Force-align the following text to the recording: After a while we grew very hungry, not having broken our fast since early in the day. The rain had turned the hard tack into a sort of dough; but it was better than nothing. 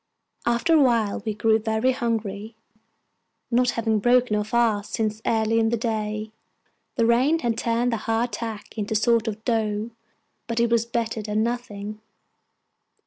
After 0.47 0.73
a 0.73 0.81
while 0.81 1.21
we 1.27 1.35
grew 1.35 1.59
very 1.59 1.91
hungry, 1.91 2.55
not 3.51 3.69
having 3.77 3.99
broken 3.99 4.35
our 4.35 4.43
fast 4.43 4.93
since 4.93 5.21
early 5.27 5.59
in 5.59 5.69
the 5.69 5.77
day. 5.77 6.31
The 6.95 7.05
rain 7.05 7.37
had 7.37 7.55
turned 7.55 7.93
the 7.93 7.97
hard 7.97 8.31
tack 8.33 8.75
into 8.79 8.93
a 8.93 8.95
sort 8.95 9.27
of 9.27 9.45
dough; 9.45 9.91
but 10.47 10.59
it 10.59 10.71
was 10.71 10.87
better 10.87 11.21
than 11.21 11.43
nothing. 11.43 12.01